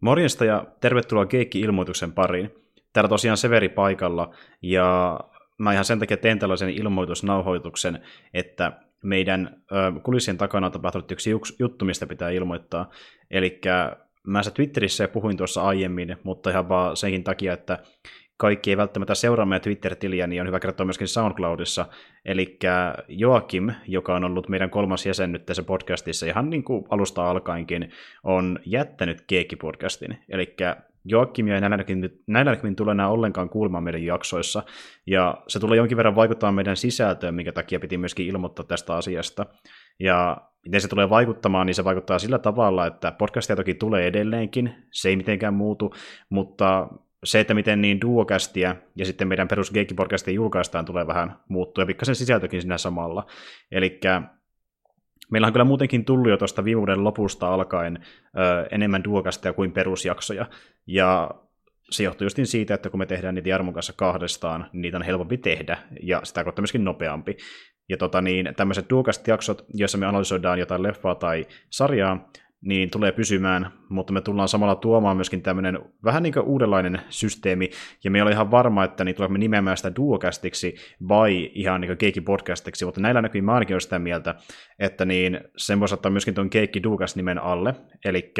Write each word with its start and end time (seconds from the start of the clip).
Morjesta 0.00 0.44
ja 0.44 0.66
tervetuloa 0.80 1.26
Keikki-ilmoituksen 1.26 2.12
pariin. 2.12 2.54
Täällä 2.92 3.08
tosiaan 3.08 3.36
Severi 3.36 3.68
paikalla 3.68 4.34
ja 4.62 5.20
mä 5.58 5.72
ihan 5.72 5.84
sen 5.84 5.98
takia 5.98 6.16
teen 6.16 6.38
tällaisen 6.38 6.70
ilmoitusnauhoituksen, 6.70 8.02
että 8.34 8.72
meidän 9.02 9.62
kulissien 10.02 10.38
takana 10.38 10.66
on 10.66 10.72
tapahtunut 10.72 11.12
yksi 11.12 11.30
juttu, 11.58 11.84
mistä 11.84 12.06
pitää 12.06 12.30
ilmoittaa. 12.30 12.90
Eli 13.30 13.60
mä 14.26 14.42
se 14.42 14.50
Twitterissä 14.50 15.08
puhuin 15.08 15.36
tuossa 15.36 15.62
aiemmin, 15.62 16.16
mutta 16.22 16.50
ihan 16.50 16.68
vaan 16.68 16.96
senkin 16.96 17.24
takia, 17.24 17.52
että 17.52 17.78
kaikki 18.40 18.70
ei 18.70 18.76
välttämättä 18.76 19.14
seuraa 19.14 19.46
meidän 19.46 19.62
Twitter-tiliä, 19.62 20.26
niin 20.26 20.40
on 20.40 20.46
hyvä 20.46 20.60
kertoa 20.60 20.86
myöskin 20.86 21.08
SoundCloudissa. 21.08 21.86
Eli 22.24 22.58
Joakim, 23.08 23.70
joka 23.86 24.16
on 24.16 24.24
ollut 24.24 24.48
meidän 24.48 24.70
kolmas 24.70 25.06
jäsen 25.06 25.32
nyt 25.32 25.46
tässä 25.46 25.62
podcastissa, 25.62 26.26
ihan 26.26 26.50
niin 26.50 26.64
kuin 26.64 26.84
alusta 26.88 27.30
alkaenkin, 27.30 27.90
on 28.24 28.58
jättänyt 28.66 29.20
Keekki-podcastin. 29.20 30.16
Eli 30.28 30.56
Joakimia 31.04 31.54
ei 31.54 31.60
näillä 31.60 32.50
näkömin 32.50 32.76
tule 32.76 32.92
enää 32.92 33.08
ollenkaan 33.08 33.48
kuulemaan 33.48 33.84
meidän 33.84 34.04
jaksoissa, 34.04 34.62
ja 35.06 35.42
se 35.48 35.60
tulee 35.60 35.76
jonkin 35.76 35.96
verran 35.96 36.16
vaikuttaa 36.16 36.52
meidän 36.52 36.76
sisältöön, 36.76 37.34
minkä 37.34 37.52
takia 37.52 37.80
piti 37.80 37.98
myöskin 37.98 38.26
ilmoittaa 38.26 38.64
tästä 38.64 38.94
asiasta. 38.94 39.46
Ja 39.98 40.36
miten 40.64 40.80
se 40.80 40.88
tulee 40.88 41.10
vaikuttamaan, 41.10 41.66
niin 41.66 41.74
se 41.74 41.84
vaikuttaa 41.84 42.18
sillä 42.18 42.38
tavalla, 42.38 42.86
että 42.86 43.12
podcastia 43.12 43.56
toki 43.56 43.74
tulee 43.74 44.06
edelleenkin, 44.06 44.74
se 44.92 45.08
ei 45.08 45.16
mitenkään 45.16 45.54
muutu, 45.54 45.94
mutta 46.30 46.88
se, 47.24 47.40
että 47.40 47.54
miten 47.54 47.80
niin 47.80 48.00
duokästiä 48.00 48.76
ja 48.96 49.04
sitten 49.04 49.28
meidän 49.28 49.48
perus 49.48 49.72
podcastia 49.96 50.34
julkaistaan, 50.34 50.84
tulee 50.84 51.06
vähän 51.06 51.36
muuttua, 51.48 51.82
ja 51.82 51.86
pikkasen 51.86 52.14
sisältökin 52.14 52.60
siinä 52.60 52.78
samalla. 52.78 53.26
Eli 53.72 54.00
meillä 55.30 55.46
on 55.46 55.52
kyllä 55.52 55.64
muutenkin 55.64 56.04
tullut 56.04 56.30
jo 56.30 56.36
tuosta 56.36 56.64
viime 56.64 56.78
vuoden 56.78 57.04
lopusta 57.04 57.54
alkaen 57.54 57.98
ö, 58.38 58.66
enemmän 58.70 59.04
duokastia 59.04 59.52
kuin 59.52 59.72
perusjaksoja, 59.72 60.46
ja 60.86 61.30
se 61.90 62.02
johtuu 62.02 62.24
just 62.24 62.38
siitä, 62.44 62.74
että 62.74 62.90
kun 62.90 62.98
me 62.98 63.06
tehdään 63.06 63.34
niitä 63.34 63.48
Jarmon 63.48 63.74
kanssa 63.74 63.92
kahdestaan, 63.96 64.66
niin 64.72 64.82
niitä 64.82 64.96
on 64.96 65.02
helpompi 65.02 65.38
tehdä, 65.38 65.78
ja 66.02 66.20
sitä 66.24 66.44
kautta 66.44 66.62
myöskin 66.62 66.84
nopeampi. 66.84 67.36
Ja 67.88 67.96
tota 67.96 68.20
niin, 68.20 68.52
tämmöiset 68.56 68.90
duokast-jaksot, 68.90 69.64
joissa 69.74 69.98
me 69.98 70.06
analysoidaan 70.06 70.58
jotain 70.58 70.82
leffaa 70.82 71.14
tai 71.14 71.46
sarjaa, 71.70 72.30
niin 72.60 72.90
tulee 72.90 73.12
pysymään, 73.12 73.72
mutta 73.88 74.12
me 74.12 74.20
tullaan 74.20 74.48
samalla 74.48 74.74
tuomaan 74.74 75.16
myöskin 75.16 75.42
tämmöinen 75.42 75.78
vähän 76.04 76.22
niin 76.22 76.32
kuin 76.32 76.46
uudenlainen 76.46 77.00
systeemi, 77.08 77.70
ja 78.04 78.10
me 78.10 78.18
ei 78.18 78.22
ole 78.22 78.30
ihan 78.30 78.50
varma, 78.50 78.84
että 78.84 79.04
niin 79.04 79.14
tulemme 79.14 79.38
nimeämään 79.38 79.76
sitä 79.76 79.96
duokästiksi 79.96 80.74
vai 81.08 81.50
ihan 81.54 81.80
niin 81.80 81.96
keikki 81.96 82.20
podcastiksi, 82.20 82.84
mutta 82.84 83.00
näillä 83.00 83.22
näkyy 83.22 83.40
mä 83.40 83.54
ainakin 83.54 83.80
sitä 83.80 83.98
mieltä, 83.98 84.34
että 84.78 85.04
niin 85.04 85.40
sen 85.56 85.80
voisi 85.80 85.94
ottaa 85.94 86.10
myöskin 86.10 86.34
tuon 86.34 86.50
keikki 86.50 86.82
duokast 86.82 87.16
nimen 87.16 87.38
alle, 87.38 87.74
eli 88.04 88.32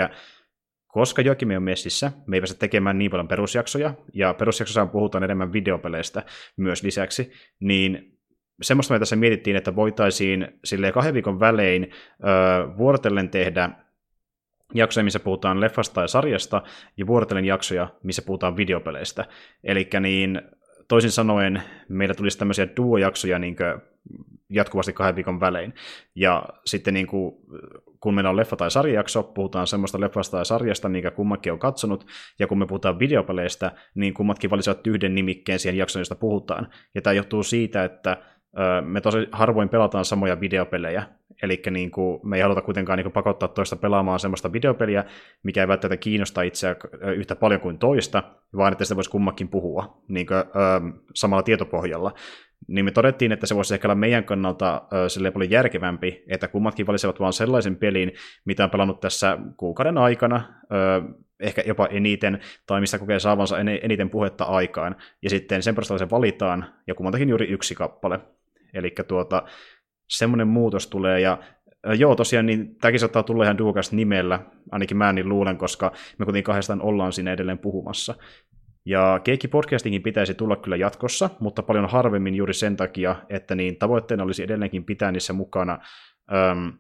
koska 0.87 1.23
Jokimi 1.23 1.57
on 1.57 1.63
messissä, 1.63 2.13
me 2.27 2.37
ei 2.37 2.41
pääse 2.41 2.59
tekemään 2.59 2.99
niin 2.99 3.11
paljon 3.11 3.29
perusjaksoja, 3.29 3.95
ja 4.15 4.35
perusjaksossa 4.35 4.87
puhutaan 4.87 5.25
enemmän 5.25 5.53
videopeleistä 5.53 6.23
myös 6.57 6.83
lisäksi, 6.83 7.33
niin 7.61 8.19
semmoista 8.63 8.95
me 8.95 8.99
tässä 8.99 9.17
mietittiin, 9.17 9.57
että 9.57 9.77
voitaisiin 9.77 10.49
silleen 10.65 10.93
kahden 10.93 11.15
viikon 11.15 11.41
välein 11.41 11.91
öö, 12.25 12.77
vuorotellen 12.77 13.29
tehdä 13.29 13.71
jaksoja, 14.75 15.05
missä 15.05 15.21
puhutaan 15.21 15.61
leffasta 15.61 16.01
ja 16.01 16.09
sarjasta, 16.09 16.63
ja 16.97 17.07
vuorotellen 17.07 17.45
jaksoja, 17.45 17.89
missä 18.03 18.23
puhutaan 18.23 18.57
videopeleistä. 18.57 19.25
Eli 19.65 19.89
niin, 20.01 20.43
toisin 20.89 21.11
sanoen, 21.11 21.63
meillä 21.89 22.15
tulisi 22.15 22.39
tämmöisiä 22.39 22.69
duo-jaksoja 22.77 23.39
niin 23.39 23.57
jatkuvasti 24.51 24.93
kahden 24.93 25.17
viikon 25.17 25.41
välein. 25.41 25.75
Ja 26.15 26.45
sitten 26.67 26.95
niin 26.95 27.07
kuin, 27.07 27.35
kun 28.01 28.15
meillä 28.15 28.31
on 28.31 28.37
leffa- 28.37 28.57
tai 28.57 28.71
sarjajakso, 28.71 29.23
puhutaan 29.23 29.67
semmoista 29.67 30.01
leffasta 30.01 30.37
tai 30.37 30.47
sarjasta, 30.47 30.89
minkä 30.89 31.11
kummatkin 31.11 31.53
on 31.53 31.59
katsonut, 31.59 32.07
ja 32.39 32.47
kun 32.47 32.59
me 32.59 32.67
puhutaan 32.67 32.99
videopeleistä, 32.99 33.73
niin 33.95 34.15
kummatkin 34.15 34.51
valisivat 34.51 34.87
yhden 34.87 35.15
nimikkeen 35.15 35.59
siihen 35.59 35.79
jaksoon, 35.79 36.01
josta 36.01 36.15
puhutaan. 36.15 36.69
Ja 36.95 37.03
tämä 37.03 37.15
johtuu 37.15 37.43
siitä, 37.43 37.85
että 37.85 38.17
me 38.85 39.01
tosi 39.01 39.19
harvoin 39.33 39.69
pelataan 39.69 40.05
samoja 40.05 40.41
videopelejä, 40.41 41.03
eli 41.43 41.63
niin 41.71 41.91
kuin, 41.91 42.21
me 42.25 42.37
ei 42.37 42.43
haluta 42.43 42.63
kuitenkaan 42.63 42.97
niin 42.97 43.05
kuin, 43.05 43.13
pakottaa 43.13 43.49
toista 43.49 43.77
pelaamaan 43.77 44.21
semmoista 44.21 44.53
videopeliä, 44.53 45.05
mikä 45.43 45.61
ei 45.61 45.69
välttämättä 45.69 45.97
kiinnosta 46.03 46.43
itseä 46.43 46.77
yhtä 47.17 47.37
paljon 47.37 47.61
kuin 47.61 47.79
toista, 47.79 48.23
vaan 48.57 48.73
että 48.73 48.85
sitä 48.85 48.97
voisi 48.97 49.11
kummakin 49.11 49.49
puhua 49.49 50.03
niin 50.09 50.27
kuin, 50.27 50.39
ö, 50.39 50.43
samalla 51.15 51.43
tietopohjalla. 51.43 52.15
Niin 52.69 52.85
me 52.85 52.91
todettiin, 52.91 53.33
että 53.33 53.47
se 53.47 53.57
voisi 53.57 53.75
ehkä 53.75 53.89
olla 53.89 53.95
meidän 53.95 54.25
kannalta 54.25 54.83
sille 55.09 55.31
paljon 55.31 55.51
järkevämpi, 55.51 56.25
että 56.29 56.49
kummatkin 56.49 56.87
valitsevat 56.87 57.21
vain 57.21 57.33
sellaisen 57.33 57.77
pelin, 57.77 58.13
mitä 58.45 58.65
on 58.65 58.71
pelannut 58.71 59.01
tässä 59.01 59.39
kuukauden 59.57 59.99
aikana, 59.99 60.43
ö, 60.63 61.03
ehkä 61.41 61.63
jopa 61.67 61.87
eniten, 61.87 62.41
tai 62.67 62.81
missä 62.81 62.99
kokee 62.99 63.19
saavansa 63.19 63.59
eniten 63.59 64.11
puhetta 64.11 64.45
aikaan, 64.45 64.97
ja 65.23 65.31
sitten 65.31 65.63
sen 65.63 65.75
perusteella 65.75 65.99
se 65.99 66.11
valitaan, 66.11 66.65
ja 66.87 66.95
kummantakin 66.95 67.29
juuri 67.29 67.49
yksi 67.49 67.75
kappale. 67.75 68.21
Eli 68.75 68.95
tuota, 69.09 69.43
semmoinen 70.11 70.49
muutos 70.49 70.87
tulee, 70.87 71.21
ja 71.21 71.39
joo, 71.99 72.17
tosiaan, 72.17 72.47
niin 72.47 72.77
tämäkin 72.77 73.01
saattaa 73.01 73.23
tulla 73.23 73.45
ihan 73.45 73.59
Duokas 73.59 73.93
nimellä, 73.93 74.41
ainakin 74.71 74.97
mä 74.97 75.13
niin 75.13 75.29
luulen, 75.29 75.59
koska 75.59 75.93
me 76.19 76.25
kuitenkin 76.25 76.45
kahdestaan 76.45 76.83
ollaan 76.83 77.13
siinä 77.13 77.33
edelleen 77.33 77.59
puhumassa. 77.59 78.15
Ja 78.85 79.21
Keikki 79.25 79.49
podcastingin 79.49 80.03
pitäisi 80.03 80.35
tulla 80.35 80.57
kyllä 80.57 80.77
jatkossa, 80.77 81.31
mutta 81.41 81.63
paljon 81.63 81.89
harvemmin 81.89 82.35
juuri 82.35 82.55
sen 82.55 82.77
takia, 82.77 83.17
että 83.29 83.55
niin 83.55 83.77
tavoitteena 83.79 84.25
olisi 84.25 84.43
edelleenkin 84.43 84.85
pitää 84.85 85.13
niissä 85.13 85.33
mukana 85.33 85.79
äm, 86.33 86.73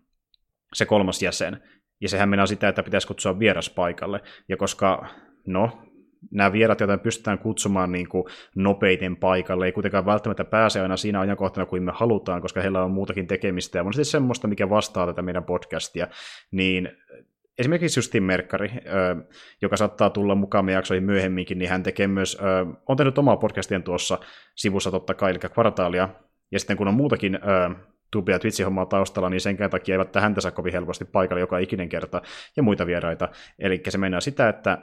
se 0.74 0.86
kolmas 0.86 1.22
jäsen. 1.22 1.62
Ja 2.00 2.08
sehän 2.08 2.28
mennään 2.28 2.48
sitä, 2.48 2.68
että 2.68 2.82
pitäisi 2.82 3.06
kutsua 3.06 3.38
vieras 3.38 3.70
paikalle. 3.70 4.20
Ja 4.48 4.56
koska, 4.56 5.06
no, 5.46 5.82
nämä 6.30 6.52
vierat, 6.52 6.80
joita 6.80 6.98
pystytään 6.98 7.38
kutsumaan 7.38 7.92
niin 7.92 8.08
kuin 8.08 8.24
nopeiten 8.54 9.16
paikalle, 9.16 9.66
ei 9.66 9.72
kuitenkaan 9.72 10.06
välttämättä 10.06 10.44
pääse 10.44 10.80
aina 10.80 10.96
siinä 10.96 11.20
ajankohtana 11.20 11.66
kuin 11.66 11.82
me 11.82 11.92
halutaan, 11.94 12.42
koska 12.42 12.60
heillä 12.60 12.84
on 12.84 12.90
muutakin 12.90 13.26
tekemistä 13.26 13.78
ja 13.78 13.84
monesti 13.84 14.04
semmoista, 14.04 14.48
mikä 14.48 14.70
vastaa 14.70 15.06
tätä 15.06 15.22
meidän 15.22 15.44
podcastia, 15.44 16.08
niin 16.50 16.92
esimerkiksi 17.58 17.98
Justin 17.98 18.22
Merkkari, 18.22 18.70
joka 19.62 19.76
saattaa 19.76 20.10
tulla 20.10 20.34
mukaan 20.34 20.64
meidän 20.64 20.78
jaksoihin 20.78 21.04
myöhemminkin, 21.04 21.58
niin 21.58 21.70
hän 21.70 21.82
tekee 21.82 22.06
myös, 22.06 22.38
on 22.86 22.96
tehnyt 22.96 23.18
omaa 23.18 23.36
podcastien 23.36 23.82
tuossa 23.82 24.18
sivussa 24.54 24.90
totta 24.90 25.14
kai, 25.14 25.30
eli 25.30 25.38
kvartaalia, 25.38 26.08
ja 26.52 26.58
sitten 26.58 26.76
kun 26.76 26.88
on 26.88 26.94
muutakin 26.94 27.38
Tubi- 28.16 28.32
ja 28.32 28.38
Twitch-hommaa 28.38 28.86
taustalla, 28.86 29.30
niin 29.30 29.40
sen 29.40 29.56
takia 29.70 29.94
eivät 29.94 30.14
häntä 30.14 30.40
saa 30.40 30.50
kovin 30.50 30.72
helposti 30.72 31.04
paikalle 31.04 31.40
joka 31.40 31.58
ikinen 31.58 31.88
kerta, 31.88 32.22
ja 32.56 32.62
muita 32.62 32.86
vieraita. 32.86 33.28
Eli 33.58 33.82
se 33.88 33.98
mennään 33.98 34.22
sitä, 34.22 34.48
että 34.48 34.78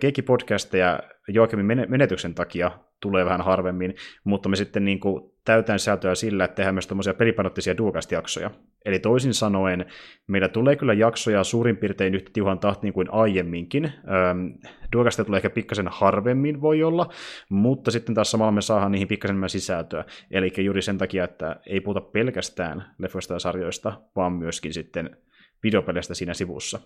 Keikki-podcasteja 0.00 1.00
Joakimin 1.28 1.86
menetyksen 1.88 2.34
takia 2.34 2.70
tulee 3.00 3.24
vähän 3.24 3.40
harvemmin, 3.40 3.94
mutta 4.24 4.48
me 4.48 4.56
sitten 4.56 4.84
niin 4.84 5.00
kuin 5.00 5.32
täytään 5.44 5.78
sisältöä 5.78 6.14
sillä, 6.14 6.44
että 6.44 6.54
tehdään 6.54 6.74
myös 6.74 6.86
tämmöisiä 6.86 7.14
pelipanottisia 7.14 7.76
duokast-jaksoja. 7.76 8.50
Eli 8.84 8.98
toisin 8.98 9.34
sanoen, 9.34 9.86
meillä 10.26 10.48
tulee 10.48 10.76
kyllä 10.76 10.94
jaksoja 10.94 11.44
suurin 11.44 11.76
piirtein 11.76 12.14
yhtä 12.14 12.30
tiuhan 12.32 12.58
tahtiin 12.58 12.92
kuin 12.92 13.10
aiemminkin. 13.10 13.84
Ähm, 13.84 14.46
duokasta 14.92 15.24
tulee 15.24 15.38
ehkä 15.38 15.50
pikkasen 15.50 15.88
harvemmin 15.88 16.60
voi 16.60 16.82
olla, 16.82 17.12
mutta 17.48 17.90
sitten 17.90 18.14
taas 18.14 18.30
samalla 18.30 18.52
me 18.52 18.62
saadaan 18.62 18.92
niihin 18.92 19.08
pikkasen 19.08 19.34
enemmän 19.34 19.48
sisältöä. 19.48 20.04
Eli 20.30 20.52
juuri 20.58 20.82
sen 20.82 20.98
takia, 20.98 21.24
että 21.24 21.56
ei 21.66 21.80
puhuta 21.80 22.00
pelkästään 22.00 22.84
leffoista 22.98 23.34
ja 23.34 23.38
sarjoista, 23.38 24.00
vaan 24.16 24.32
myöskin 24.32 24.72
sitten 24.74 25.16
videopeleistä 25.62 26.14
siinä 26.14 26.34
sivussa. 26.34 26.80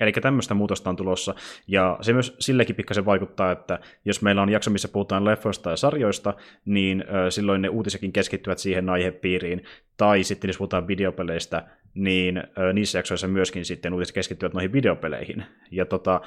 Eli 0.00 0.12
tämmöistä 0.12 0.54
muutosta 0.54 0.90
on 0.90 0.96
tulossa, 0.96 1.34
ja 1.66 1.98
se 2.00 2.12
myös 2.12 2.36
sillekin 2.38 2.76
pikkasen 2.76 3.04
vaikuttaa, 3.04 3.52
että 3.52 3.78
jos 4.04 4.22
meillä 4.22 4.42
on 4.42 4.48
jakso, 4.48 4.70
missä 4.70 4.88
puhutaan 4.88 5.24
leffoista 5.24 5.70
ja 5.70 5.76
sarjoista, 5.76 6.34
niin 6.64 7.04
silloin 7.28 7.62
ne 7.62 7.68
uutisekin 7.68 8.12
keskittyvät 8.12 8.58
siihen 8.58 8.88
aihepiiriin, 8.88 9.64
tai 9.96 10.24
sitten 10.24 10.48
jos 10.48 10.58
puhutaan 10.58 10.88
videopeleistä, 10.88 11.64
niin 11.94 12.42
niissä 12.72 12.98
jaksoissa 12.98 13.28
myöskin 13.28 13.64
sitten 13.64 13.94
uutiset 13.94 14.14
keskittyvät 14.14 14.52
noihin 14.52 14.72
videopeleihin. 14.72 15.44
Ja 15.70 15.84
tota, 15.84 16.20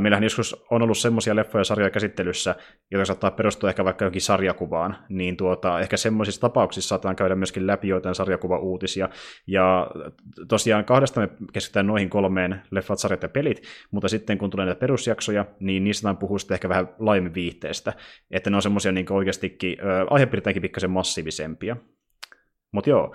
Meillähän 0.00 0.22
joskus 0.22 0.64
on 0.70 0.82
ollut 0.82 0.98
semmoisia 0.98 1.36
leffoja 1.36 1.60
ja 1.60 1.64
sarjoja 1.64 1.90
käsittelyssä, 1.90 2.54
jotka 2.90 3.04
saattaa 3.04 3.30
perustua 3.30 3.68
ehkä 3.68 3.84
vaikka 3.84 4.04
jokin 4.04 4.20
sarjakuvaan, 4.20 4.96
niin 5.08 5.36
tuota, 5.36 5.80
ehkä 5.80 5.96
semmoisissa 5.96 6.40
tapauksissa 6.40 6.88
saatetaan 6.88 7.16
käydä 7.16 7.34
myöskin 7.34 7.66
läpi 7.66 7.88
joitain 7.88 8.14
sarjakuva-uutisia. 8.14 9.08
Ja 9.46 9.90
tosiaan 10.48 10.84
kahdesta 10.84 11.20
me 11.20 11.28
keskitytään 11.52 11.86
noihin 11.86 12.10
kolmeen 12.10 12.62
leffat, 12.70 12.98
sarjat 12.98 13.22
ja 13.22 13.28
pelit, 13.28 13.62
mutta 13.90 14.08
sitten 14.08 14.38
kun 14.38 14.50
tulee 14.50 14.66
näitä 14.66 14.78
perusjaksoja, 14.78 15.44
niin 15.60 15.84
niistä 15.84 16.10
on 16.10 16.16
puhua 16.16 16.38
sitten 16.38 16.54
ehkä 16.54 16.68
vähän 16.68 16.88
laajemmin 16.98 17.34
viihteestä, 17.34 17.92
että 18.30 18.50
ne 18.50 18.56
on 18.56 18.62
semmoisia 18.62 18.92
niin 18.92 19.12
oikeastikin, 19.12 19.76
aihepiirteinkin 20.10 20.62
pikkasen 20.62 20.90
massiivisempia. 20.90 21.76
Mutta 22.72 22.90
joo, 22.90 23.14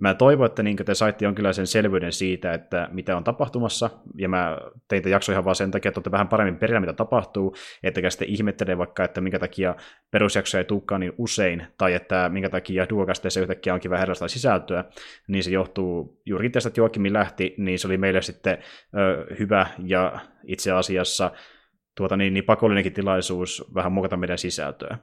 mä 0.00 0.14
toivon, 0.14 0.46
että 0.46 0.62
niin 0.62 0.76
te 0.76 0.94
saitte 0.94 1.24
jonkinlaisen 1.24 1.66
selvyyden 1.66 2.12
siitä, 2.12 2.54
että 2.54 2.88
mitä 2.92 3.16
on 3.16 3.24
tapahtumassa, 3.24 3.90
ja 4.14 4.28
mä 4.28 4.58
tein 4.88 5.10
jakso 5.10 5.32
ihan 5.32 5.44
vaan 5.44 5.56
sen 5.56 5.70
takia, 5.70 5.88
että 5.88 5.98
olette 5.98 6.10
vähän 6.10 6.28
paremmin 6.28 6.58
perillä, 6.58 6.80
mitä 6.80 6.92
tapahtuu, 6.92 7.54
ettekä 7.82 8.10
sitten 8.10 8.28
ihmettele 8.28 8.78
vaikka, 8.78 9.04
että 9.04 9.20
minkä 9.20 9.38
takia 9.38 9.76
perusjaksoja 10.10 10.60
ei 10.60 10.64
tulekaan 10.64 11.00
niin 11.00 11.12
usein, 11.18 11.66
tai 11.78 11.94
että 11.94 12.28
minkä 12.28 12.50
takia 12.50 12.86
duokasteissa 12.88 13.40
yhtäkkiä 13.40 13.74
onkin 13.74 13.90
vähän 13.90 14.02
erilaista 14.02 14.28
sisältöä, 14.28 14.84
niin 15.28 15.44
se 15.44 15.50
johtuu 15.50 16.20
juuri 16.26 16.50
tästä, 16.50 16.68
että 16.68 16.80
Joakimin 16.80 17.12
lähti, 17.12 17.54
niin 17.58 17.78
se 17.78 17.86
oli 17.86 17.96
meille 17.96 18.22
sitten 18.22 18.58
ö, 18.96 19.26
hyvä. 19.38 19.66
Ja 19.78 20.18
itse 20.46 20.72
asiassa 20.72 21.30
tuota, 21.96 22.16
niin, 22.16 22.34
niin 22.34 22.44
pakollinenkin 22.44 22.92
tilaisuus 22.92 23.70
vähän 23.74 23.92
muokata 23.92 24.16
meidän 24.16 24.38
sisältöä. 24.38 24.98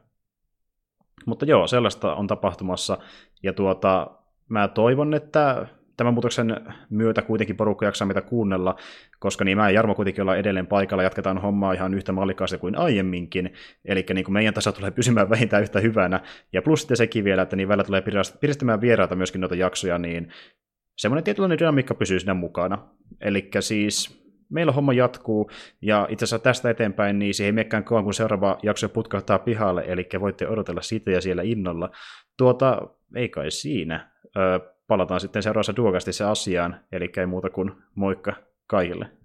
Mutta 1.26 1.46
joo, 1.46 1.68
sellaista 1.68 2.16
on 2.16 2.28
tapahtumassa, 2.28 2.98
ja 3.44 3.54
tuota, 3.54 4.21
mä 4.52 4.68
toivon, 4.68 5.14
että 5.14 5.68
tämän 5.98 6.14
muutoksen 6.14 6.56
myötä 6.90 7.22
kuitenkin 7.22 7.58
porukka 7.58 7.86
jaksaa 7.86 8.06
meitä 8.06 8.22
kuunnella, 8.22 8.76
koska 9.20 9.46
niin 9.46 9.58
mä 9.58 9.70
ja 9.70 9.76
Jarmo 9.76 9.96
kuitenkin 9.96 10.22
ollaan 10.22 10.38
edelleen 10.38 10.68
paikalla, 10.68 11.04
jatketaan 11.04 11.38
hommaa 11.38 11.74
ihan 11.74 11.94
yhtä 11.94 12.12
mallikkaasti 12.12 12.58
kuin 12.58 12.78
aiemminkin, 12.78 13.54
eli 13.86 14.06
niin 14.14 14.26
kuin 14.26 14.34
meidän 14.34 14.54
taso 14.54 14.72
tulee 14.72 14.92
pysymään 14.92 15.30
vähintään 15.36 15.64
yhtä 15.64 15.80
hyvänä, 15.80 16.20
ja 16.54 16.62
plus 16.62 16.80
sitten 16.82 16.98
sekin 16.98 17.24
vielä, 17.24 17.42
että 17.42 17.56
niin 17.56 17.68
välillä 17.68 17.84
tulee 17.84 18.04
piristämään 18.40 18.82
vieraita 18.82 19.16
myöskin 19.16 19.42
noita 19.42 19.56
jaksoja, 19.56 19.98
niin 19.98 20.30
semmoinen 20.98 21.24
tietynlainen 21.24 21.60
dynamiikka 21.60 21.96
pysyy 21.96 22.20
siinä 22.20 22.34
mukana. 22.34 22.78
Eli 23.22 23.50
siis 23.60 24.22
meillä 24.50 24.72
homma 24.72 24.94
jatkuu, 24.94 25.52
ja 25.82 26.08
itse 26.10 26.24
asiassa 26.24 26.44
tästä 26.44 26.70
eteenpäin, 26.70 27.20
niin 27.20 27.34
siihen 27.34 27.48
ei 27.48 27.52
menekään 27.52 27.84
kauan, 27.84 28.04
kun 28.04 28.14
seuraava 28.14 28.58
jakso 28.64 28.90
putkahtaa 28.90 29.40
pihalle, 29.40 29.84
eli 29.88 30.08
voitte 30.20 30.48
odotella 30.48 30.82
sitä 30.82 31.12
ja 31.12 31.22
siellä 31.22 31.42
innolla. 31.42 31.90
Tuota, 32.38 32.82
ei 33.16 33.30
kai 33.30 33.52
siinä. 33.52 34.12
Palataan 34.88 35.20
sitten 35.20 35.44
seuraavassa 35.44 35.76
duokastissa 35.76 36.32
asiaan, 36.32 36.80
eli 36.92 37.12
ei 37.18 37.26
muuta 37.26 37.50
kuin 37.50 37.72
moikka 37.96 38.34
kaikille. 38.68 39.21